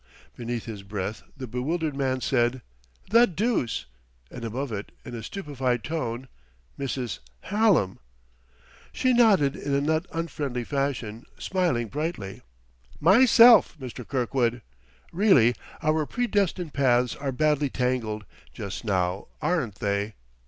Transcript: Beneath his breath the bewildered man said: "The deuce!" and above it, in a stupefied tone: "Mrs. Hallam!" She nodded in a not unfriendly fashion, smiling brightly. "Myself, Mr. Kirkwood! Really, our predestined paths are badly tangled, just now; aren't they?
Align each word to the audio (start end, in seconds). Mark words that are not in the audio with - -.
Beneath 0.35 0.65
his 0.65 0.81
breath 0.81 1.21
the 1.37 1.45
bewildered 1.45 1.95
man 1.95 2.21
said: 2.21 2.63
"The 3.11 3.27
deuce!" 3.27 3.85
and 4.31 4.43
above 4.43 4.71
it, 4.71 4.91
in 5.05 5.13
a 5.13 5.21
stupefied 5.21 5.83
tone: 5.83 6.27
"Mrs. 6.79 7.19
Hallam!" 7.41 7.99
She 8.91 9.13
nodded 9.13 9.55
in 9.55 9.75
a 9.75 9.79
not 9.81 10.07
unfriendly 10.11 10.63
fashion, 10.63 11.27
smiling 11.37 11.87
brightly. 11.87 12.41
"Myself, 12.99 13.77
Mr. 13.79 14.03
Kirkwood! 14.07 14.63
Really, 15.13 15.53
our 15.83 16.07
predestined 16.07 16.73
paths 16.73 17.15
are 17.15 17.31
badly 17.31 17.69
tangled, 17.69 18.25
just 18.51 18.83
now; 18.83 19.27
aren't 19.39 19.75
they? 19.75 20.15